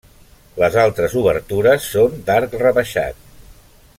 [0.61, 3.23] Les altres obertures són d’arc rebaixat.